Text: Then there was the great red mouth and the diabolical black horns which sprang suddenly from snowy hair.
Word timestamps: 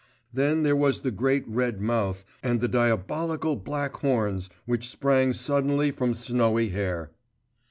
Then 0.33 0.63
there 0.63 0.75
was 0.75 1.01
the 1.01 1.11
great 1.11 1.47
red 1.47 1.79
mouth 1.79 2.23
and 2.41 2.59
the 2.59 2.67
diabolical 2.67 3.55
black 3.55 3.97
horns 3.97 4.49
which 4.65 4.89
sprang 4.89 5.31
suddenly 5.31 5.91
from 5.91 6.15
snowy 6.15 6.69
hair. 6.69 7.11